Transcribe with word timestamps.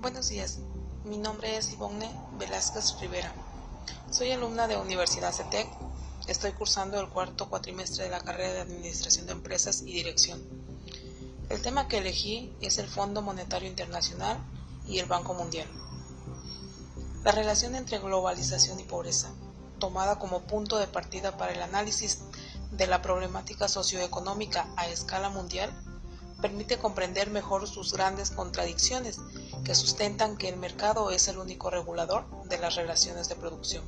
Buenos 0.00 0.28
días, 0.28 0.60
mi 1.02 1.16
nombre 1.16 1.56
es 1.56 1.72
Ivonne 1.72 2.08
Velázquez 2.38 3.00
Rivera. 3.00 3.32
Soy 4.12 4.30
alumna 4.30 4.68
de 4.68 4.76
Universidad 4.76 5.32
CETEC. 5.32 5.66
Estoy 6.28 6.52
cursando 6.52 7.00
el 7.00 7.08
cuarto 7.08 7.48
cuatrimestre 7.48 8.04
de 8.04 8.10
la 8.10 8.20
carrera 8.20 8.52
de 8.52 8.60
Administración 8.60 9.26
de 9.26 9.32
Empresas 9.32 9.82
y 9.82 9.92
Dirección. 9.92 10.40
El 11.48 11.60
tema 11.62 11.88
que 11.88 11.98
elegí 11.98 12.54
es 12.60 12.78
el 12.78 12.86
Fondo 12.86 13.22
Monetario 13.22 13.68
Internacional 13.68 14.38
y 14.86 15.00
el 15.00 15.06
Banco 15.06 15.34
Mundial. 15.34 15.66
La 17.24 17.32
relación 17.32 17.74
entre 17.74 17.98
globalización 17.98 18.78
y 18.78 18.84
pobreza, 18.84 19.32
tomada 19.80 20.20
como 20.20 20.42
punto 20.42 20.78
de 20.78 20.86
partida 20.86 21.36
para 21.36 21.52
el 21.52 21.60
análisis 21.60 22.20
de 22.70 22.86
la 22.86 23.02
problemática 23.02 23.66
socioeconómica 23.66 24.68
a 24.76 24.86
escala 24.86 25.28
mundial, 25.28 25.76
permite 26.40 26.78
comprender 26.78 27.30
mejor 27.30 27.66
sus 27.66 27.92
grandes 27.92 28.30
contradicciones 28.30 29.18
que 29.68 29.74
sustentan 29.74 30.38
que 30.38 30.48
el 30.48 30.56
mercado 30.56 31.10
es 31.10 31.28
el 31.28 31.36
único 31.36 31.68
regulador 31.68 32.24
de 32.44 32.56
las 32.56 32.76
relaciones 32.76 33.28
de 33.28 33.36
producción. 33.36 33.84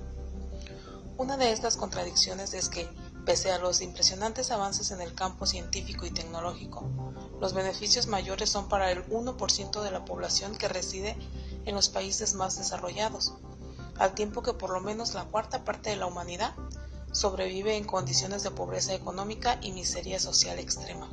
Una 1.16 1.39
de 1.39 1.53
estas 1.53 1.79
contradicciones 1.79 2.53
es 2.53 2.69
que, 2.69 2.87
pese 3.25 3.51
a 3.51 3.59
los 3.59 3.80
impresionantes 3.80 4.51
avances 4.51 4.91
en 4.91 5.01
el 5.01 5.15
campo 5.15 5.47
científico 5.47 6.05
y 6.05 6.11
tecnológico, 6.11 6.87
los 7.41 7.55
beneficios 7.55 8.09
mayores 8.09 8.51
son 8.51 8.69
para 8.69 8.91
el 8.91 9.06
1% 9.06 9.80
de 9.80 9.91
la 9.91 10.05
población 10.05 10.55
que 10.55 10.69
reside 10.69 11.16
en 11.65 11.75
los 11.75 11.89
países 11.89 12.34
más 12.34 12.59
desarrollados, 12.59 13.33
al 13.97 14.12
tiempo 14.12 14.42
que 14.42 14.53
por 14.53 14.69
lo 14.69 14.83
menos 14.83 15.15
la 15.15 15.25
cuarta 15.25 15.65
parte 15.65 15.89
de 15.89 15.97
la 15.97 16.05
humanidad 16.05 16.55
sobrevive 17.11 17.78
en 17.78 17.84
condiciones 17.84 18.42
de 18.42 18.51
pobreza 18.51 18.92
económica 18.92 19.59
y 19.62 19.73
miseria 19.73 20.20
social 20.20 20.59
extrema. 20.59 21.09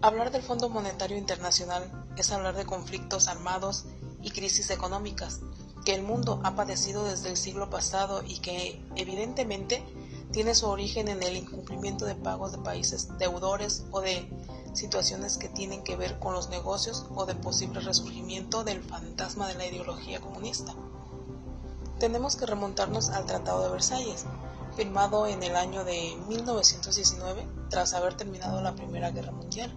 Hablar 0.00 0.30
del 0.30 0.42
Fondo 0.42 0.68
Monetario 0.68 1.18
Internacional 1.18 2.06
es 2.20 2.32
hablar 2.32 2.56
de 2.56 2.66
conflictos 2.66 3.28
armados 3.28 3.84
y 4.22 4.30
crisis 4.30 4.70
económicas 4.70 5.40
que 5.84 5.94
el 5.94 6.02
mundo 6.02 6.40
ha 6.44 6.54
padecido 6.54 7.04
desde 7.04 7.30
el 7.30 7.36
siglo 7.36 7.70
pasado 7.70 8.22
y 8.26 8.38
que 8.40 8.84
evidentemente 8.96 9.82
tiene 10.32 10.54
su 10.54 10.66
origen 10.66 11.08
en 11.08 11.22
el 11.22 11.36
incumplimiento 11.36 12.04
de 12.04 12.14
pagos 12.14 12.52
de 12.52 12.58
países 12.58 13.16
deudores 13.18 13.84
o 13.90 14.00
de 14.00 14.28
situaciones 14.74 15.38
que 15.38 15.48
tienen 15.48 15.82
que 15.82 15.96
ver 15.96 16.18
con 16.18 16.34
los 16.34 16.50
negocios 16.50 17.06
o 17.14 17.24
de 17.24 17.34
posible 17.34 17.80
resurgimiento 17.80 18.64
del 18.64 18.82
fantasma 18.82 19.48
de 19.48 19.54
la 19.54 19.66
ideología 19.66 20.20
comunista. 20.20 20.74
Tenemos 21.98 22.36
que 22.36 22.46
remontarnos 22.46 23.08
al 23.10 23.26
Tratado 23.26 23.64
de 23.64 23.70
Versalles, 23.70 24.26
firmado 24.76 25.26
en 25.26 25.42
el 25.42 25.56
año 25.56 25.84
de 25.84 26.16
1919 26.28 27.48
tras 27.70 27.94
haber 27.94 28.14
terminado 28.14 28.60
la 28.60 28.74
Primera 28.74 29.10
Guerra 29.10 29.32
Mundial 29.32 29.74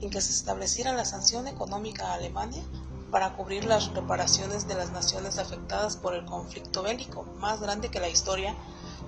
en 0.00 0.10
que 0.10 0.20
se 0.20 0.32
estableciera 0.32 0.92
la 0.92 1.04
sanción 1.04 1.48
económica 1.48 2.08
a 2.08 2.14
Alemania 2.14 2.62
para 3.10 3.34
cubrir 3.34 3.64
las 3.64 3.92
reparaciones 3.94 4.66
de 4.68 4.74
las 4.74 4.90
naciones 4.90 5.38
afectadas 5.38 5.96
por 5.96 6.14
el 6.14 6.24
conflicto 6.24 6.82
bélico 6.82 7.24
más 7.38 7.60
grande 7.60 7.88
que 7.88 8.00
la 8.00 8.08
historia 8.08 8.54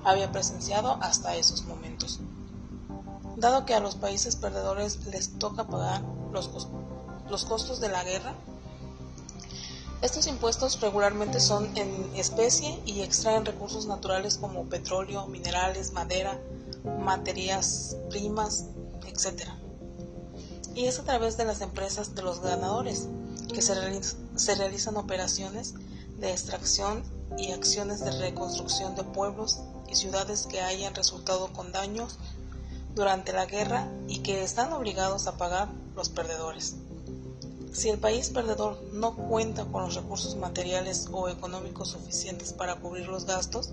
había 0.05 0.31
presenciado 0.33 0.99
hasta 1.03 1.37
esos 1.37 1.65
momentos. 1.65 2.21
Dado 3.37 3.67
que 3.67 3.75
a 3.75 3.81
los 3.81 3.97
países 3.97 4.37
perdedores 4.37 5.07
les 5.07 5.39
toca 5.39 5.67
pagar 5.67 6.03
los, 6.33 6.51
los 7.29 7.45
costos 7.45 7.81
de 7.81 7.89
la 7.89 8.05
guerra, 8.05 8.35
estos 10.01 10.29
impuestos 10.29 10.81
regularmente 10.81 11.41
son 11.41 11.77
en 11.77 12.13
especie 12.15 12.81
y 12.87 13.01
extraen 13.01 13.45
recursos 13.45 13.87
naturales 13.87 14.39
como 14.39 14.65
petróleo, 14.69 15.27
minerales, 15.27 15.93
madera, 15.93 16.41
materias 17.01 17.97
primas, 18.09 18.67
etc 19.07 19.68
y 20.79 20.87
es 20.87 21.01
a 21.01 21.03
través 21.03 21.37
de 21.37 21.45
las 21.45 21.61
empresas 21.61 22.15
de 22.15 22.23
los 22.23 22.41
ganadores 22.41 23.09
que 23.53 23.63
se, 23.63 23.75
realizan 23.75 24.97
operaciones 24.97 25.75
de 26.19 26.31
extracción 26.31 27.03
y 27.37 27.51
acciones 27.51 27.99
de 27.99 28.13
reconstrucción 28.13 28.95
de 28.95 29.03
pueblos 29.03 29.59
y 29.91 29.97
ciudades 29.97 30.47
que 30.47 30.61
hayan 30.61 30.95
resultado 30.95 31.53
con 31.53 31.73
daños 31.73 32.21
durante 32.95 33.33
la 33.33 33.47
guerra 33.47 33.89
y 34.07 34.21
que 34.21 34.45
están 34.45 34.73
obligados 34.73 35.27
a 35.27 35.37
pagar 35.37 35.69
los 35.97 36.11
perdedores. 36.11 36.77
Si 37.73 37.89
el 37.89 37.99
país 37.99 38.31
perdedor 38.31 38.81
no 38.93 39.17
cuenta 39.17 39.65
con 39.65 39.83
los 39.83 39.97
recursos 39.97 40.37
materiales 40.37 41.09
o 41.11 41.29
económicos 41.29 41.89
suficientes 41.89 42.53
para 42.53 42.77
cubrir 42.77 43.09
los 43.09 43.25
gastos, 43.25 43.71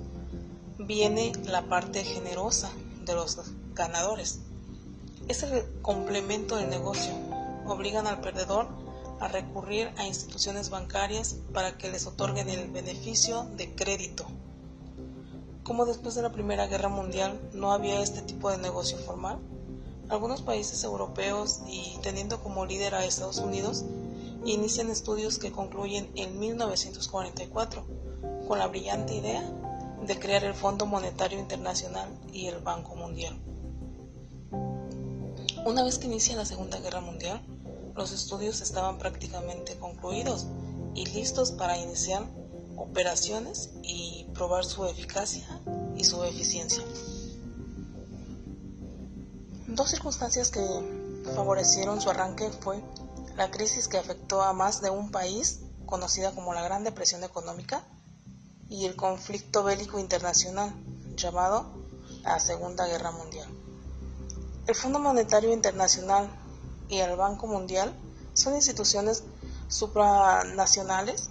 viene 0.79 1.33
la 1.43 1.69
parte 1.69 2.03
generosa 2.03 2.72
de 3.05 3.13
los 3.13 3.37
ganadores 3.75 4.39
es 5.27 5.43
el 5.43 5.63
complemento 5.81 6.55
del 6.55 6.69
negocio. 6.69 7.11
Obligan 7.65 8.07
al 8.07 8.21
perdedor 8.21 8.67
a 9.19 9.27
recurrir 9.27 9.91
a 9.97 10.05
instituciones 10.05 10.69
bancarias 10.69 11.37
para 11.53 11.77
que 11.77 11.89
les 11.89 12.05
otorguen 12.05 12.49
el 12.49 12.69
beneficio 12.69 13.43
de 13.55 13.73
crédito. 13.73 14.25
Como 15.63 15.85
después 15.85 16.13
de 16.15 16.21
la 16.21 16.31
Primera 16.31 16.67
Guerra 16.67 16.89
Mundial 16.89 17.39
no 17.53 17.71
había 17.71 18.01
este 18.01 18.21
tipo 18.21 18.51
de 18.51 18.57
negocio 18.57 18.97
formal, 18.97 19.39
algunos 20.09 20.43
países 20.43 20.83
europeos 20.83 21.61
y 21.67 21.97
teniendo 22.03 22.43
como 22.43 22.65
líder 22.65 22.93
a 22.93 23.05
Estados 23.05 23.39
Unidos 23.39 23.83
inician 24.45 24.91
estudios 24.91 25.39
que 25.39 25.51
concluyen 25.51 26.11
en 26.13 26.37
1944 26.37 27.83
con 28.47 28.59
la 28.59 28.67
brillante 28.67 29.15
idea 29.15 29.41
de 30.05 30.19
crear 30.19 30.43
el 30.43 30.53
Fondo 30.53 30.85
Monetario 30.85 31.39
Internacional 31.39 32.09
y 32.31 32.45
el 32.45 32.59
Banco 32.59 32.95
Mundial. 32.95 33.35
Una 35.65 35.83
vez 35.83 35.97
que 35.97 36.05
inicia 36.05 36.35
la 36.35 36.45
Segunda 36.45 36.79
Guerra 36.79 37.01
Mundial, 37.01 37.41
los 37.95 38.11
estudios 38.11 38.61
estaban 38.61 38.99
prácticamente 38.99 39.75
concluidos 39.79 40.45
y 40.93 41.07
listos 41.07 41.53
para 41.53 41.75
iniciar 41.75 42.23
operaciones 42.77 43.71
y 43.81 44.27
probar 44.35 44.63
su 44.63 44.85
eficacia 44.85 45.43
y 45.97 46.03
su 46.03 46.23
eficiencia. 46.23 46.83
Dos 49.65 49.89
circunstancias 49.89 50.51
que 50.51 50.61
favorecieron 51.33 51.99
su 51.99 52.11
arranque 52.11 52.51
fue 52.51 52.83
la 53.35 53.49
crisis 53.49 53.87
que 53.87 53.97
afectó 53.97 54.43
a 54.43 54.53
más 54.53 54.83
de 54.83 54.91
un 54.91 55.09
país, 55.09 55.61
conocida 55.87 56.35
como 56.35 56.53
la 56.53 56.61
Gran 56.61 56.83
Depresión 56.83 57.23
Económica, 57.23 57.83
y 58.69 58.85
el 58.85 58.95
conflicto 58.95 59.63
bélico 59.63 59.97
internacional, 59.97 60.75
llamado 61.15 61.65
la 62.21 62.39
Segunda 62.39 62.85
Guerra 62.85 63.09
Mundial. 63.09 63.64
El 64.67 64.73
Fondo 64.73 64.97
Monetario 64.97 65.53
Internacional 65.53 66.27
y 66.89 66.97
el 66.97 67.15
Banco 67.15 67.45
Mundial 67.45 67.93
son 68.33 68.55
instituciones 68.55 69.23
supranacionales 69.67 71.29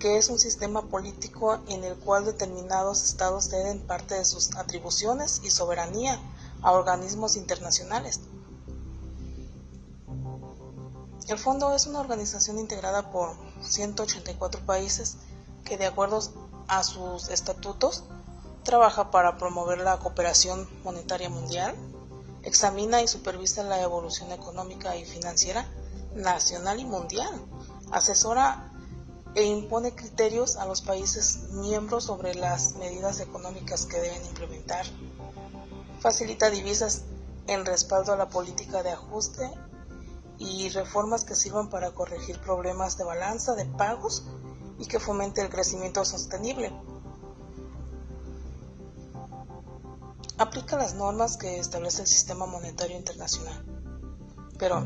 que 0.00 0.18
es 0.18 0.28
un 0.28 0.38
sistema 0.38 0.82
político 0.82 1.60
en 1.68 1.84
el 1.84 1.94
cual 1.96 2.24
determinados 2.24 3.04
estados 3.04 3.48
ceden 3.48 3.80
parte 3.80 4.16
de 4.16 4.24
sus 4.24 4.56
atribuciones 4.56 5.40
y 5.44 5.50
soberanía 5.50 6.20
a 6.62 6.72
organismos 6.72 7.36
internacionales. 7.36 8.20
El 11.28 11.38
fondo 11.38 11.74
es 11.74 11.86
una 11.86 12.00
organización 12.00 12.58
integrada 12.58 13.10
por 13.10 13.36
184 13.62 14.66
países 14.66 15.16
que 15.64 15.78
de 15.78 15.86
acuerdo 15.86 16.20
a 16.68 16.82
sus 16.82 17.28
estatutos 17.28 18.04
trabaja 18.62 19.10
para 19.10 19.38
promover 19.38 19.78
la 19.78 19.98
cooperación 19.98 20.68
monetaria 20.82 21.30
mundial, 21.30 21.74
examina 22.44 23.02
y 23.02 23.08
supervisa 23.08 23.62
la 23.62 23.80
evolución 23.80 24.30
económica 24.32 24.96
y 24.96 25.04
financiera 25.04 25.66
nacional 26.14 26.78
y 26.78 26.84
mundial, 26.84 27.32
asesora 27.90 28.70
e 29.34 29.44
impone 29.44 29.94
criterios 29.94 30.56
a 30.56 30.66
los 30.66 30.80
países 30.80 31.50
miembros 31.50 32.04
sobre 32.04 32.34
las 32.34 32.74
medidas 32.74 33.18
económicas 33.20 33.86
que 33.86 33.98
deben 33.98 34.24
implementar, 34.26 34.86
facilita 36.00 36.50
divisas 36.50 37.02
en 37.46 37.64
respaldo 37.64 38.12
a 38.12 38.16
la 38.16 38.28
política 38.28 38.82
de 38.82 38.92
ajuste 38.92 39.50
y 40.38 40.68
reformas 40.68 41.24
que 41.24 41.34
sirvan 41.34 41.68
para 41.68 41.92
corregir 41.92 42.38
problemas 42.40 42.96
de 42.96 43.04
balanza 43.04 43.54
de 43.54 43.64
pagos 43.64 44.24
y 44.78 44.86
que 44.86 45.00
fomente 45.00 45.40
el 45.40 45.48
crecimiento 45.48 46.04
sostenible 46.04 46.72
aplica 50.38 50.76
las 50.76 50.94
normas 50.94 51.36
que 51.36 51.58
establece 51.58 52.02
el 52.02 52.08
sistema 52.08 52.46
monetario 52.46 52.96
internacional. 52.96 53.64
Pero, 54.58 54.84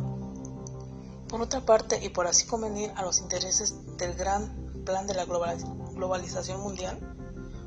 por 1.29 1.41
otra 1.41 1.65
parte, 1.65 2.05
y 2.05 2.11
por 2.11 2.27
así 2.27 2.47
convenir 2.47 2.93
a 2.97 3.03
los 3.03 3.21
intereses 3.21 3.75
del 3.97 4.15
gran 4.15 4.83
plan 4.85 5.07
de 5.07 5.15
la 5.15 5.25
globalización 5.25 6.61
mundial, 6.61 6.99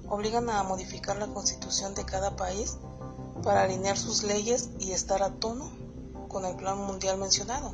obligan 0.10 0.50
a 0.50 0.64
modificar 0.64 1.18
la 1.18 1.28
constitución 1.28 1.96
de 1.96 2.06
cada 2.06 2.36
país 2.36 2.78
para 3.44 3.64
alinear 3.64 3.98
sus 3.98 4.24
leyes 4.24 4.70
y 4.80 4.92
estar 4.92 5.24
a 5.24 5.32
tono 5.32 5.72
con 6.28 6.46
el 6.46 6.56
plan 6.56 6.78
mundial 6.78 7.18
mencionado. 7.18 7.74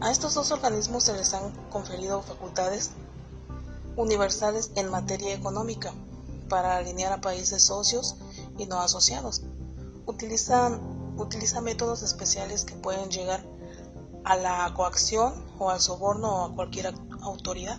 A 0.00 0.10
estos 0.10 0.34
dos 0.34 0.52
organismos 0.52 1.04
se 1.04 1.12
les 1.14 1.34
han 1.34 1.50
conferido 1.70 2.22
facultades 2.22 2.90
universales 3.96 4.70
en 4.76 4.90
materia 4.90 5.34
económica, 5.34 5.92
para 6.48 6.76
alinear 6.76 7.12
a 7.12 7.20
países 7.20 7.64
socios 7.64 8.16
y 8.58 8.66
no 8.66 8.80
asociados. 8.80 9.42
Utilizan, 10.06 11.14
utiliza 11.18 11.60
métodos 11.60 12.02
especiales 12.02 12.64
que 12.64 12.74
pueden 12.74 13.10
llegar 13.10 13.44
a 14.24 14.36
la 14.36 14.72
coacción 14.74 15.32
o 15.58 15.70
al 15.70 15.80
soborno 15.80 16.28
o 16.28 16.44
a 16.46 16.54
cualquier 16.54 16.94
autoridad. 17.22 17.78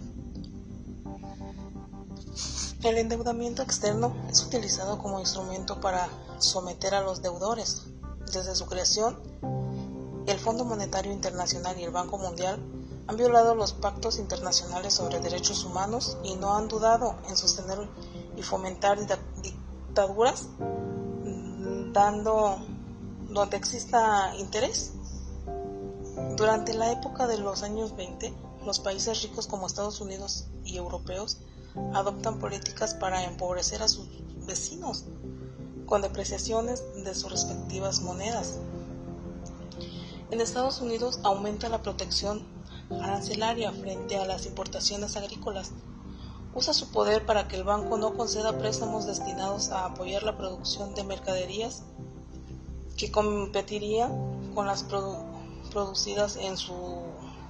El 2.82 2.98
endeudamiento 2.98 3.62
externo 3.62 4.16
es 4.30 4.42
utilizado 4.42 5.00
como 5.00 5.20
instrumento 5.20 5.82
para 5.82 6.08
someter 6.38 6.96
a 6.96 7.02
los 7.02 7.22
deudores. 7.22 7.84
Desde 8.32 8.56
su 8.56 8.68
creación, 8.68 9.20
el 10.28 10.40
Fondo 10.40 10.64
Monetario 10.64 11.12
Internacional 11.12 11.78
y 11.78 11.84
el 11.84 11.92
Banco 11.92 12.18
Mundial 12.18 12.58
han 13.08 13.18
violado 13.18 13.56
los 13.56 13.74
pactos 13.74 14.20
internacionales 14.20 14.94
sobre 14.94 15.20
derechos 15.20 15.66
humanos 15.66 16.18
y 16.24 16.36
no 16.36 16.56
han 16.56 16.68
dudado 16.68 17.16
en 17.28 17.36
sostener 17.36 17.80
y 18.40 18.44
fomentar 18.44 18.98
dictaduras 19.44 20.48
mm, 20.60 21.92
dando 21.92 22.58
donde 23.30 23.58
exista 23.58 24.34
interés. 24.38 24.94
Durante 26.38 26.74
la 26.74 26.92
época 26.92 27.28
de 27.28 27.38
los 27.38 27.64
años 27.64 27.96
20, 27.96 28.34
los 28.66 28.80
países 28.80 29.22
ricos 29.24 29.48
como 29.48 29.68
Estados 29.68 30.00
Unidos 30.00 30.48
y 30.64 30.78
europeos 30.78 31.38
adoptan 31.94 32.40
políticas 32.40 32.94
para 32.94 33.26
empobrecer 33.26 33.84
a 33.84 33.88
sus 33.88 34.08
vecinos 34.48 35.06
con 35.86 36.02
depreciaciones 36.02 36.84
de 37.04 37.14
sus 37.14 37.32
respectivas 37.32 38.02
monedas. 38.02 38.58
En 40.32 40.40
Estados 40.40 40.80
Unidos 40.82 41.20
aumenta 41.24 41.68
la 41.68 41.82
protección 41.82 42.44
arancelaria 42.90 43.72
frente 43.72 44.18
a 44.18 44.26
las 44.26 44.46
importaciones 44.46 45.18
agrícolas. 45.18 45.72
Usa 46.60 46.74
su 46.74 46.92
poder 46.92 47.26
para 47.26 47.48
que 47.48 47.56
el 47.56 47.64
banco 47.64 47.98
no 47.98 48.18
conceda 48.18 48.58
préstamos 48.58 49.06
destinados 49.06 49.70
a 49.70 49.86
apoyar 49.86 50.24
la 50.24 50.38
producción 50.38 50.94
de 50.94 51.06
mercaderías 51.06 51.84
que 52.98 53.10
competirían 53.14 54.52
con 54.54 54.68
las 54.68 54.84
producidas 55.72 56.36
en 56.36 56.58
su 56.58 56.74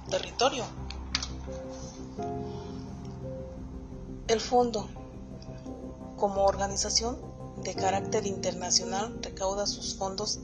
territorio. 0.08 0.62
El 4.28 4.40
fondo, 4.40 4.86
como 6.16 6.44
organización 6.44 7.18
de 7.64 7.74
carácter 7.74 8.28
internacional, 8.28 9.18
recauda 9.22 9.66
sus 9.66 9.96
fondos 9.96 10.38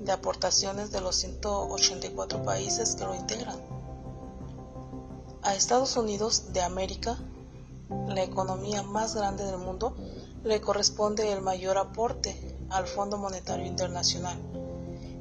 de 0.00 0.12
aportaciones 0.12 0.92
de 0.92 1.02
los 1.02 1.16
184 1.16 2.42
países 2.42 2.94
que 2.94 3.04
lo 3.04 3.14
integran. 3.14 3.60
A 5.42 5.54
Estados 5.54 5.94
Unidos 5.98 6.54
de 6.54 6.62
América, 6.62 7.18
la 7.88 8.22
economía 8.22 8.82
más 8.82 9.14
grande 9.14 9.44
del 9.44 9.58
mundo, 9.58 9.96
le 10.44 10.60
corresponde 10.60 11.32
el 11.32 11.40
mayor 11.40 11.78
aporte 11.78 12.58
al 12.70 12.86
Fondo 12.86 13.16
Monetario 13.18 13.66
Internacional, 13.66 14.38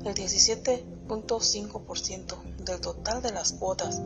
el 0.06 0.14
17.5% 0.14 2.44
del 2.64 2.82
total 2.82 3.22
de 3.22 3.32
las 3.32 3.54
cuotas 3.54 4.02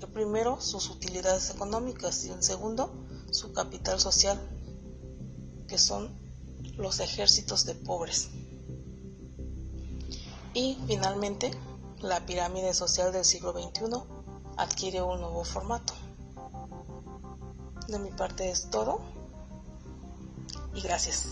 el 0.00 0.08
primero, 0.08 0.60
sus 0.60 0.90
utilidades 0.90 1.50
económicas 1.50 2.24
y 2.24 2.30
el 2.30 2.42
segundo, 2.42 2.92
su 3.30 3.52
capital 3.52 4.00
social 4.00 4.40
que 5.68 5.78
son 5.78 6.10
los 6.76 6.98
ejércitos 6.98 7.64
de 7.64 7.74
pobres. 7.74 8.30
Y 10.52 10.76
finalmente, 10.88 11.52
la 12.00 12.26
pirámide 12.26 12.74
social 12.74 13.12
del 13.12 13.24
siglo 13.24 13.52
XXI 13.52 14.02
adquiere 14.56 15.00
un 15.02 15.20
nuevo 15.20 15.44
formato. 15.44 15.92
De 17.86 17.98
mi 18.00 18.10
parte 18.10 18.50
es 18.50 18.68
todo 18.70 19.00
y 20.74 20.80
gracias. 20.80 21.26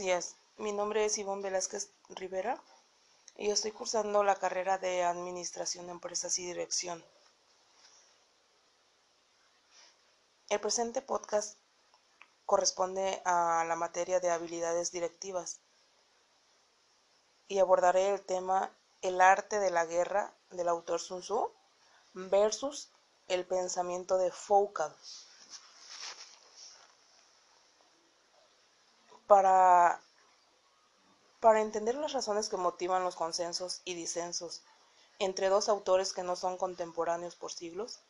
Días, 0.00 0.36
mi 0.56 0.72
nombre 0.72 1.04
es 1.04 1.18
Ivonne 1.18 1.42
Velázquez 1.42 1.90
Rivera 2.08 2.58
y 3.36 3.50
estoy 3.50 3.70
cursando 3.70 4.24
la 4.24 4.34
carrera 4.34 4.78
de 4.78 5.04
Administración 5.04 5.84
de 5.84 5.92
Empresas 5.92 6.38
y 6.38 6.46
Dirección. 6.46 7.04
El 10.48 10.58
presente 10.58 11.02
podcast 11.02 11.58
corresponde 12.46 13.20
a 13.26 13.62
la 13.68 13.76
materia 13.76 14.20
de 14.20 14.30
habilidades 14.30 14.90
directivas 14.90 15.60
y 17.46 17.58
abordaré 17.58 18.08
el 18.08 18.22
tema 18.22 18.70
El 19.02 19.20
arte 19.20 19.60
de 19.60 19.70
la 19.70 19.84
guerra 19.84 20.32
del 20.48 20.68
autor 20.68 20.98
Sun 20.98 21.20
Tzu 21.20 21.52
versus 22.14 22.88
el 23.28 23.44
pensamiento 23.44 24.16
de 24.16 24.30
Foucault. 24.30 24.96
Para 29.30 30.00
entender 31.60 31.94
las 31.94 32.14
razones 32.14 32.48
que 32.48 32.56
motivan 32.56 33.04
los 33.04 33.14
consensos 33.14 33.80
y 33.84 33.94
disensos 33.94 34.64
entre 35.20 35.48
dos 35.48 35.68
autores 35.68 36.12
que 36.12 36.24
no 36.24 36.34
son 36.34 36.56
contemporáneos 36.56 37.36
por 37.36 37.52
siglos, 37.52 38.00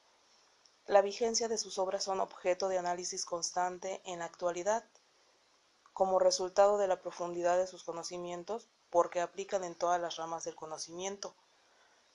la 0.87 1.03
vigencia 1.03 1.47
de 1.49 1.59
sus 1.59 1.79
obras 1.79 2.05
son 2.05 2.21
objeto 2.21 2.71
de 2.71 2.79
análisis 2.79 3.27
constante 3.27 4.01
en 4.07 4.21
la 4.21 4.25
actualidad, 4.25 4.83
como 5.93 6.19
resultado 6.19 6.79
de 6.79 6.89
la 6.89 7.03
profundidad 7.03 7.59
de 7.59 7.67
sus 7.67 7.85
conocimientos, 7.85 8.71
porque 8.89 9.21
aplican 9.21 9.63
en 9.63 9.75
todas 9.75 10.01
las 10.01 10.17
ramas 10.17 10.45
del 10.45 10.55
conocimiento, 10.55 11.35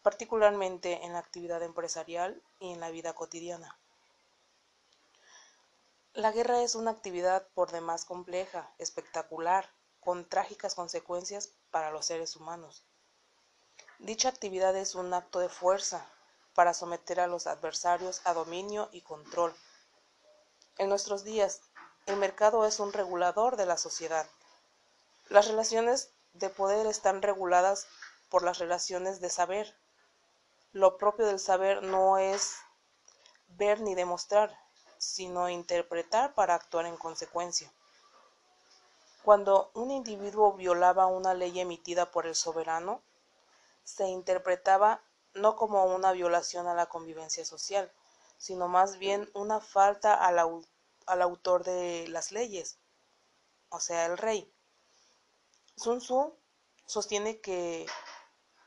particularmente 0.01 1.05
en 1.05 1.13
la 1.13 1.19
actividad 1.19 1.61
empresarial 1.61 2.41
y 2.59 2.73
en 2.73 2.79
la 2.79 2.89
vida 2.89 3.13
cotidiana. 3.13 3.77
La 6.15 6.31
guerra 6.31 6.61
es 6.61 6.75
una 6.75 6.91
actividad 6.91 7.45
por 7.55 7.71
demás 7.71 8.05
compleja, 8.05 8.71
espectacular, 8.77 9.69
con 9.99 10.23
trágicas 10.23 10.73
consecuencias 10.73 11.51
para 11.71 11.91
los 11.91 12.05
seres 12.05 12.37
humanos. 12.37 12.85
Dicha 13.99 14.29
actividad 14.29 14.73
es 14.77 14.95
un 14.95 15.13
acto 15.13 15.39
de 15.39 15.49
fuerza 15.49 16.05
para 16.53 16.73
someter 16.73 17.19
a 17.19 17.27
los 17.27 17.47
adversarios 17.47 18.21
a 18.23 18.33
dominio 18.33 18.87
y 18.93 19.01
control. 19.01 19.53
En 20.77 20.87
nuestros 20.87 21.25
días, 21.25 21.59
el 22.05 22.15
mercado 22.15 22.65
es 22.65 22.79
un 22.79 22.93
regulador 22.93 23.57
de 23.57 23.65
la 23.65 23.75
sociedad. 23.75 24.25
Las 25.27 25.49
relaciones 25.49 26.11
de 26.31 26.49
poder 26.49 26.87
están 26.87 27.23
reguladas 27.23 27.87
por 28.29 28.41
las 28.41 28.59
relaciones 28.59 29.19
de 29.19 29.29
saber. 29.29 29.75
Lo 30.71 30.97
propio 30.97 31.25
del 31.25 31.39
saber 31.39 31.83
no 31.83 32.17
es 32.17 32.55
ver 33.49 33.81
ni 33.81 33.95
demostrar, 33.95 34.64
sino 35.05 35.49
interpretar 35.49 36.33
para 36.33 36.55
actuar 36.55 36.85
en 36.85 36.97
consecuencia. 36.97 37.71
Cuando 39.23 39.71
un 39.73 39.91
individuo 39.91 40.53
violaba 40.53 41.07
una 41.07 41.33
ley 41.33 41.59
emitida 41.59 42.11
por 42.11 42.25
el 42.25 42.35
soberano, 42.35 43.01
se 43.83 44.07
interpretaba 44.07 45.01
no 45.33 45.55
como 45.55 45.85
una 45.85 46.11
violación 46.11 46.67
a 46.67 46.73
la 46.73 46.87
convivencia 46.87 47.45
social, 47.45 47.91
sino 48.37 48.67
más 48.67 48.97
bien 48.97 49.29
una 49.33 49.61
falta 49.61 50.13
al, 50.13 50.39
autor 51.21 51.63
de 51.63 52.07
las 52.09 52.31
leyes, 52.31 52.77
o 53.69 53.79
sea, 53.79 54.05
el 54.05 54.17
rey. 54.17 54.51
Sun 55.75 55.99
Tzu 55.99 56.33
sostiene 56.85 57.39
que 57.39 57.85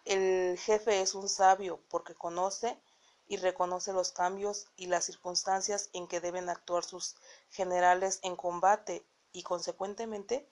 el 0.04 0.58
jefe 0.58 1.00
es 1.00 1.14
un 1.14 1.28
sabio 1.28 1.80
porque 1.88 2.14
conoce 2.14 2.80
y 3.28 3.36
reconoce 3.36 3.92
los 3.92 4.10
cambios 4.10 4.66
y 4.76 4.86
las 4.86 5.04
circunstancias 5.04 5.90
en 5.92 6.08
que 6.08 6.20
deben 6.20 6.48
actuar 6.48 6.82
sus 6.82 7.16
generales 7.50 8.18
en 8.22 8.34
combate 8.34 9.04
y 9.32 9.42
consecuentemente 9.42 10.48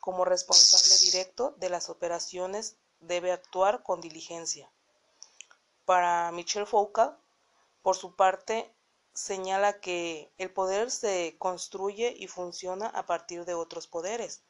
como 0.00 0.24
responsable 0.24 0.96
directo 0.98 1.54
de 1.58 1.68
las 1.68 1.90
operaciones 1.90 2.76
debe 3.00 3.32
actuar 3.32 3.82
con 3.82 4.00
diligencia. 4.00 4.70
Para 5.84 6.30
Michel 6.32 6.66
Foucault, 6.66 7.18
por 7.82 7.96
su 7.96 8.14
parte, 8.14 8.72
señala 9.12 9.80
que 9.80 10.32
el 10.38 10.52
poder 10.52 10.90
se 10.90 11.36
construye 11.38 12.14
y 12.16 12.28
funciona 12.28 12.86
a 12.86 13.06
partir 13.06 13.44
de 13.44 13.54
otros 13.54 13.86
poderes, 13.86 14.42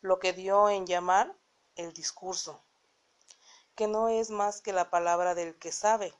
lo 0.00 0.18
que 0.18 0.32
dio 0.32 0.70
en 0.70 0.86
llamar 0.86 1.36
el 1.76 1.92
discurso, 1.92 2.60
que 3.74 3.86
no 3.86 4.08
es 4.08 4.30
más 4.30 4.60
que 4.60 4.72
la 4.72 4.90
palabra 4.90 5.34
del 5.34 5.56
que 5.56 5.72
sabe. 5.72 6.14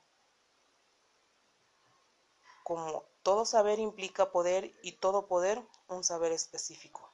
Como 2.63 3.03
todo 3.23 3.45
saber 3.45 3.79
implica 3.79 4.31
poder 4.31 4.73
y 4.81 4.93
todo 4.93 5.27
poder 5.27 5.61
un 5.87 6.03
saber 6.03 6.31
específico. 6.31 7.13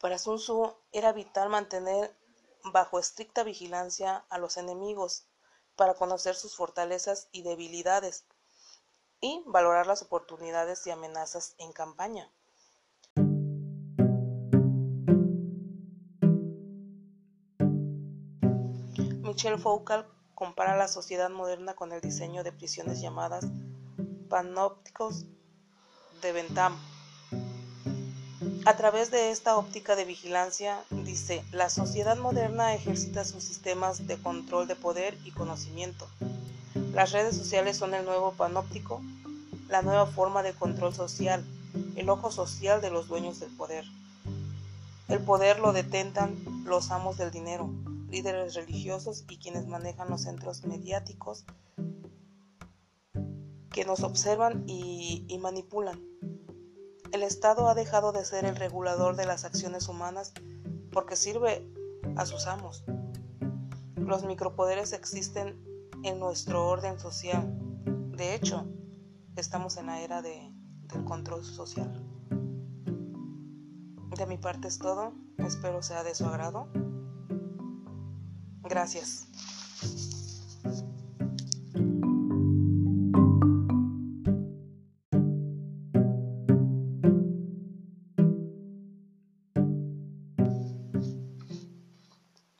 Para 0.00 0.18
Sun 0.18 0.36
Tzu 0.36 0.74
era 0.92 1.12
vital 1.12 1.48
mantener 1.48 2.14
bajo 2.64 2.98
estricta 2.98 3.42
vigilancia 3.42 4.24
a 4.28 4.38
los 4.38 4.56
enemigos 4.56 5.26
para 5.76 5.94
conocer 5.94 6.34
sus 6.34 6.56
fortalezas 6.56 7.28
y 7.32 7.42
debilidades 7.42 8.24
y 9.20 9.42
valorar 9.46 9.86
las 9.86 10.02
oportunidades 10.02 10.86
y 10.86 10.90
amenazas 10.90 11.54
en 11.58 11.72
campaña. 11.72 12.30
Michel 19.22 19.58
Foucault 19.58 20.06
compara 20.34 20.76
la 20.76 20.88
sociedad 20.88 21.30
moderna 21.30 21.74
con 21.74 21.92
el 21.92 22.00
diseño 22.00 22.42
de 22.44 22.52
prisiones 22.52 23.00
llamadas 23.00 23.46
panópticos 24.28 25.26
de 26.22 26.32
Bentham. 26.32 26.76
A 28.66 28.76
través 28.76 29.10
de 29.10 29.30
esta 29.30 29.56
óptica 29.56 29.94
de 29.94 30.04
vigilancia, 30.04 30.82
dice, 30.90 31.44
la 31.52 31.68
sociedad 31.68 32.16
moderna 32.16 32.74
ejercita 32.74 33.24
sus 33.24 33.44
sistemas 33.44 34.06
de 34.06 34.16
control 34.16 34.66
de 34.66 34.74
poder 34.74 35.16
y 35.24 35.30
conocimiento. 35.30 36.08
Las 36.92 37.12
redes 37.12 37.36
sociales 37.36 37.76
son 37.76 37.94
el 37.94 38.04
nuevo 38.04 38.32
panóptico, 38.32 39.02
la 39.68 39.82
nueva 39.82 40.06
forma 40.06 40.42
de 40.42 40.54
control 40.54 40.94
social, 40.94 41.44
el 41.96 42.08
ojo 42.08 42.30
social 42.32 42.80
de 42.80 42.90
los 42.90 43.06
dueños 43.06 43.38
del 43.38 43.50
poder. 43.50 43.84
El 45.08 45.20
poder 45.20 45.58
lo 45.58 45.72
detentan 45.72 46.34
los 46.64 46.90
amos 46.90 47.18
del 47.18 47.30
dinero, 47.30 47.68
líderes 48.14 48.54
religiosos 48.54 49.24
y 49.28 49.38
quienes 49.38 49.66
manejan 49.66 50.08
los 50.08 50.22
centros 50.22 50.64
mediáticos 50.64 51.44
que 53.72 53.84
nos 53.84 54.04
observan 54.04 54.62
y, 54.68 55.36
manipulan. 55.40 56.00
El 57.10 57.24
Estado 57.24 57.68
ha 57.68 57.74
dejado 57.74 58.12
de 58.12 58.24
ser 58.24 58.44
el 58.44 58.54
regulador 58.54 59.16
de 59.16 59.26
las 59.26 59.44
acciones 59.44 59.88
humanas 59.88 60.32
porque 60.92 61.16
sirve 61.16 61.68
a 62.14 62.24
sus 62.24 62.46
amos. 62.46 62.84
Los 63.96 64.24
micropoderes 64.24 64.92
existen 64.92 65.60
en 66.04 66.20
nuestro 66.20 66.68
orden 66.68 67.00
social. 67.00 67.52
De 68.16 68.36
hecho, 68.36 68.64
estamos 69.34 69.76
en 69.76 69.86
la 69.86 70.02
era 70.02 70.22
de, 70.22 70.52
del 70.84 71.04
control 71.04 71.44
social. 71.44 71.92
De 74.16 74.26
mi 74.26 74.38
parte 74.38 74.68
es 74.68 74.78
todo. 74.78 75.12
Espero 75.38 75.82
sea 75.82 76.04
de 76.04 76.14
su 76.14 76.24
agrado. 76.26 76.68
Gracias. 78.68 79.28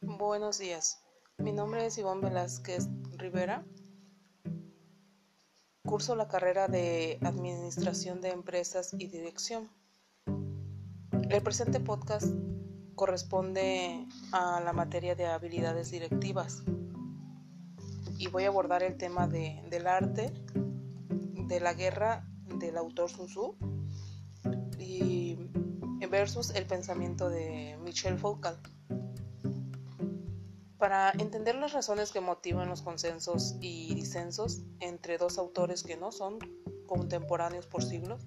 Buenos 0.02 0.58
días. 0.58 1.02
Mi 1.38 1.52
nombre 1.52 1.87
es 1.87 1.96
Ivonne 1.96 2.28
Velázquez 2.28 2.88
Rivera. 3.16 3.64
Curso 5.87 6.16
la 6.16 6.28
carrera 6.28 6.68
de 6.68 7.18
Administración 7.23 8.20
de 8.20 8.30
Empresas 8.30 8.94
y 8.99 9.06
Dirección. 9.06 9.70
El 11.30 11.42
presente 11.42 11.80
podcast 11.80 12.26
corresponde 12.94 14.06
a 14.32 14.60
la 14.60 14.72
materia 14.72 15.14
de 15.14 15.26
habilidades 15.26 15.90
directivas 15.90 16.62
y 18.18 18.28
voy 18.28 18.44
a 18.44 18.48
abordar 18.48 18.82
el 18.82 18.96
tema 18.96 19.26
de, 19.26 19.62
del 19.70 19.86
arte, 19.86 20.32
de 20.52 21.60
la 21.60 21.74
guerra 21.74 22.26
del 22.46 22.76
autor 22.76 23.10
Sun 23.10 23.26
Tzu 23.26 23.56
y 24.78 25.38
versus 26.10 26.50
el 26.50 26.64
pensamiento 26.66 27.28
de 27.28 27.76
Michel 27.82 28.18
Foucault. 28.18 28.68
Para 30.78 31.10
entender 31.12 31.56
las 31.56 31.72
razones 31.72 32.12
que 32.12 32.20
motivan 32.20 32.68
los 32.68 32.82
consensos 32.82 33.56
y 33.60 33.94
disensos 33.94 34.62
entre 34.80 35.18
dos 35.18 35.38
autores 35.38 35.82
que 35.82 35.96
no 35.96 36.12
son 36.12 36.38
contemporáneos 36.86 37.66
por 37.66 37.82
siglos, 37.82 38.26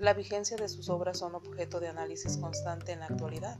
la 0.00 0.14
vigencia 0.14 0.56
de 0.56 0.68
sus 0.68 0.88
obras 0.88 1.18
son 1.18 1.34
objeto 1.34 1.78
de 1.78 1.88
análisis 1.88 2.38
constante 2.38 2.92
en 2.92 3.00
la 3.00 3.06
actualidad, 3.06 3.58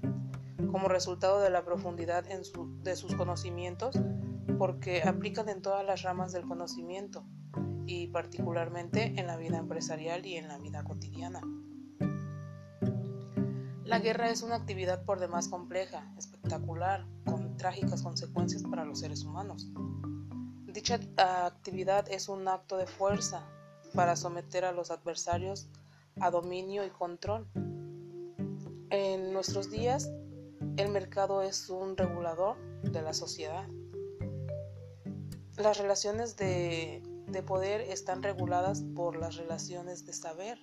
como 0.73 0.89
resultado 0.89 1.39
de 1.41 1.51
la 1.51 1.67
profundidad 1.67 2.25
de 2.25 2.97
sus 2.97 3.15
conocimientos, 3.15 3.95
porque 4.59 5.03
aplican 5.03 5.51
en 5.51 5.61
todas 5.61 5.85
las 5.85 6.03
ramas 6.03 6.33
del 6.33 6.47
conocimiento 6.47 7.25
y 7.87 8.07
particularmente 8.07 9.21
en 9.21 9.27
la 9.27 9.37
vida 9.37 9.59
empresarial 9.59 10.25
y 10.25 10.37
en 10.37 10.49
la 10.49 10.57
vida 10.57 10.83
cotidiana. 10.83 11.43
La 13.85 13.99
guerra 13.99 14.31
es 14.31 14.41
una 14.41 14.55
actividad 14.55 15.05
por 15.05 15.21
demás 15.21 15.49
compleja, 15.49 16.11
espectacular, 16.17 17.05
con 17.27 17.59
trágicas 17.59 18.03
consecuencias 18.03 18.63
para 18.63 18.87
los 18.87 19.01
seres 19.01 19.25
humanos. 19.25 19.71
Dicha 20.67 21.01
actividad 21.19 22.07
es 22.11 22.31
un 22.31 22.49
acto 22.49 22.79
de 22.79 22.87
fuerza 22.87 23.47
para 23.95 24.17
someter 24.17 24.65
a 24.65 24.73
los 24.73 24.91
adversarios 24.91 25.69
a 26.21 26.31
dominio 26.31 26.85
y 26.85 26.91
control. 26.91 27.47
En 28.91 29.33
nuestros 29.33 29.71
días, 29.71 30.11
el 30.77 30.91
mercado 30.91 31.43
es 31.43 31.71
un 31.71 31.97
regulador 31.97 32.57
de 32.83 33.03
la 33.03 33.13
sociedad. 33.13 33.67
Las 35.57 35.79
relaciones 35.79 36.37
de, 36.37 37.03
de, 37.27 37.43
poder 37.43 37.83
están 37.83 38.23
reguladas 38.23 38.83
por 38.95 39.17
las 39.17 39.37
relaciones 39.37 40.07
de 40.07 40.13
saber. 40.13 40.59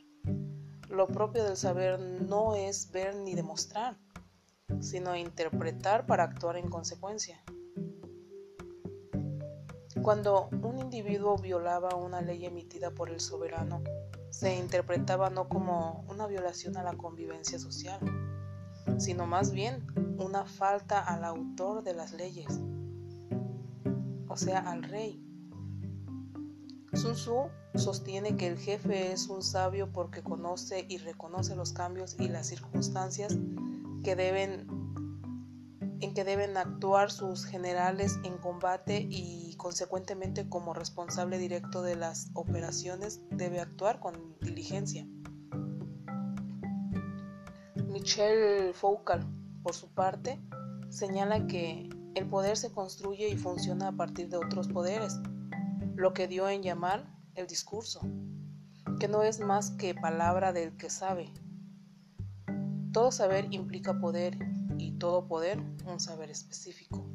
Lo 0.89 1.07
propio 1.07 1.43
del 1.43 1.57
saber 1.57 1.99
no 1.99 2.55
es 2.55 2.91
ver 2.91 3.15
ni 3.15 3.35
demostrar, 3.35 3.97
sino 4.79 5.15
interpretar 5.15 6.05
para 6.05 6.23
actuar 6.23 6.57
en 6.57 6.69
consecuencia. 6.69 7.43
Cuando 10.01 10.49
un 10.61 10.79
individuo 10.79 11.37
violaba 11.37 11.95
una 11.95 12.21
ley 12.21 12.45
emitida 12.45 12.91
por 12.91 13.09
el 13.09 13.19
soberano, 13.19 13.83
se 14.29 14.55
interpretaba 14.55 15.29
no 15.29 15.47
como 15.49 16.05
una 16.09 16.27
violación 16.27 16.77
a 16.77 16.83
la 16.83 16.93
convivencia 16.93 17.59
social, 17.59 17.99
sino 18.97 19.27
más 19.27 19.51
bien 19.51 19.85
una 20.17 20.45
falta 20.45 20.99
al 20.99 21.23
autor 21.23 21.83
de 21.83 21.93
las 21.93 22.13
leyes, 22.13 22.59
o 24.27 24.35
sea, 24.35 24.59
al 24.59 24.83
rey. 24.83 25.23
Sun 26.93 27.13
Tzu 27.13 27.49
sostiene 27.75 28.37
que 28.37 28.47
el 28.47 28.57
jefe 28.57 29.11
es 29.11 29.27
un 29.27 29.43
sabio 29.43 29.91
porque 29.91 30.23
conoce 30.23 30.85
y 30.89 30.97
reconoce 30.97 31.55
los 31.55 31.73
cambios 31.73 32.15
y 32.19 32.27
las 32.27 32.47
circunstancias 32.47 33.37
que 34.03 34.15
deben 34.15 34.86
en 35.99 36.13
que 36.13 36.23
deben 36.23 36.57
actuar 36.57 37.11
sus 37.11 37.45
generales 37.45 38.19
en 38.23 38.37
combate 38.37 39.07
y 39.09 39.55
consecuentemente 39.57 40.47
como 40.47 40.73
responsable 40.73 41.37
directo 41.37 41.81
de 41.81 41.95
las 41.95 42.29
operaciones 42.33 43.21
debe 43.31 43.59
actuar 43.59 43.99
con 43.99 44.37
diligencia. 44.39 45.07
Michel 47.87 48.73
Foucault, 48.73 49.25
por 49.63 49.73
su 49.73 49.89
parte, 49.89 50.39
señala 50.89 51.47
que 51.47 51.89
el 52.15 52.27
poder 52.29 52.57
se 52.57 52.71
construye 52.71 53.29
y 53.29 53.37
funciona 53.37 53.89
a 53.89 53.91
partir 53.91 54.29
de 54.29 54.37
otros 54.37 54.67
poderes, 54.67 55.19
lo 55.95 56.13
que 56.13 56.27
dio 56.27 56.47
en 56.49 56.61
llamar 56.61 57.11
el 57.35 57.47
discurso, 57.47 58.01
que 58.99 59.07
no 59.07 59.23
es 59.23 59.39
más 59.39 59.71
que 59.71 59.95
palabra 59.95 60.53
del 60.53 60.77
que 60.77 60.89
sabe. 60.89 61.31
Todo 62.91 63.11
saber 63.11 63.47
implica 63.51 63.99
poder 63.99 64.37
y 64.77 64.93
todo 64.93 65.27
poder 65.27 65.59
un 65.85 65.99
saber 65.99 66.29
específico. 66.29 67.05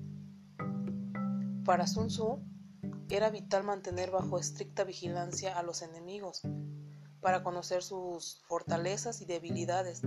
Para 1.64 1.86
Sun 1.86 2.08
Tzu 2.08 2.40
era 3.08 3.30
vital 3.30 3.64
mantener 3.64 4.10
bajo 4.10 4.38
estricta 4.38 4.84
vigilancia 4.84 5.58
a 5.58 5.62
los 5.62 5.82
enemigos, 5.82 6.42
para 7.20 7.42
conocer 7.42 7.82
sus 7.82 8.42
fortalezas 8.48 9.20
y 9.20 9.26
debilidades, 9.26 10.00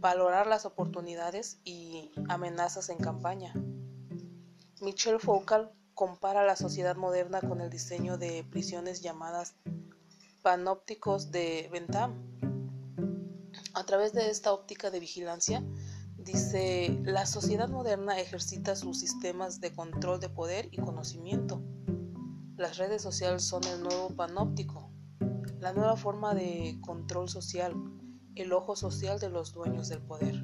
valorar 0.00 0.46
las 0.46 0.66
oportunidades 0.66 1.60
y 1.64 2.10
amenazas 2.28 2.88
en 2.90 2.98
campaña. 2.98 3.54
Michel 4.80 5.20
Foucault 5.20 5.70
compara 5.94 6.44
la 6.44 6.54
sociedad 6.54 6.96
moderna 6.96 7.40
con 7.40 7.60
el 7.60 7.70
diseño 7.70 8.18
de 8.18 8.44
prisiones 8.44 9.00
llamadas 9.00 9.54
panópticos 10.42 11.32
de 11.32 11.68
Bentham. 11.72 12.14
A 13.74 13.84
través 13.84 14.12
de 14.12 14.30
esta 14.30 14.52
óptica 14.52 14.90
de 14.90 15.00
vigilancia, 15.00 15.64
Dice, 16.28 17.00
la 17.04 17.24
sociedad 17.24 17.70
moderna 17.70 18.20
ejercita 18.20 18.76
sus 18.76 19.00
sistemas 19.00 19.62
de 19.62 19.72
control 19.72 20.20
de 20.20 20.28
poder 20.28 20.68
y 20.72 20.76
conocimiento. 20.76 21.62
Las 22.54 22.76
redes 22.76 23.00
sociales 23.00 23.42
son 23.44 23.64
el 23.64 23.82
nuevo 23.82 24.10
panóptico, 24.10 24.90
la 25.58 25.72
nueva 25.72 25.96
forma 25.96 26.34
de 26.34 26.78
control 26.82 27.30
social, 27.30 27.72
el 28.34 28.52
ojo 28.52 28.76
social 28.76 29.18
de 29.18 29.30
los 29.30 29.54
dueños 29.54 29.88
del 29.88 30.02
poder. 30.02 30.34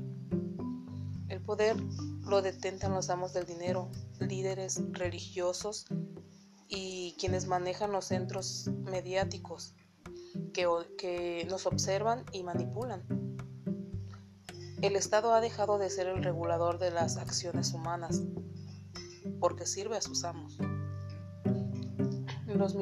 El 1.28 1.42
poder 1.42 1.76
lo 2.22 2.40
detentan 2.40 2.94
los 2.94 3.10
amos 3.10 3.34
del 3.34 3.44
dinero, 3.44 3.90
líderes 4.20 4.80
religiosos 4.92 5.84
y 6.66 7.14
quienes 7.20 7.46
manejan 7.46 7.92
los 7.92 8.06
centros 8.06 8.70
mediáticos 8.84 9.74
que, 10.54 10.66
que 10.96 11.46
nos 11.50 11.66
observan 11.66 12.24
y 12.32 12.42
manipulan. 12.42 13.23
El 14.84 14.96
Estado 14.96 15.32
ha 15.32 15.40
dejado 15.40 15.78
de 15.78 15.88
ser 15.88 16.08
el 16.08 16.22
regulador 16.22 16.78
de 16.78 16.90
las 16.90 17.16
acciones 17.16 17.72
humanas 17.72 18.20
porque 19.40 19.64
sirve 19.64 19.96
a 19.96 20.02
sus 20.02 20.24
amos. 20.24 20.58
Los 22.46 22.76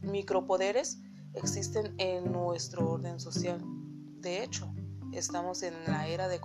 micropoderes 0.00 0.98
existen 1.34 1.94
en 1.98 2.32
nuestro 2.32 2.88
orden 2.88 3.20
social. 3.20 3.60
De 4.22 4.42
hecho, 4.42 4.72
estamos 5.12 5.62
en 5.62 5.74
la 5.86 6.08
era 6.08 6.26
del 6.26 6.40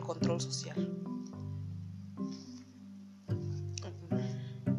control 0.00 0.40
social. 0.40 1.00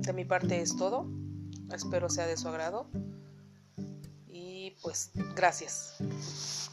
De 0.01 0.11
mi 0.11 0.25
parte 0.25 0.59
es 0.59 0.75
todo. 0.75 1.09
Espero 1.71 2.09
sea 2.09 2.27
de 2.27 2.35
su 2.35 2.49
agrado. 2.49 2.89
Y 4.27 4.75
pues 4.81 5.11
gracias. 5.33 6.68